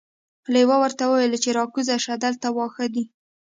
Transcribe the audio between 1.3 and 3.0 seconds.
چې راکوزه شه دلته واښه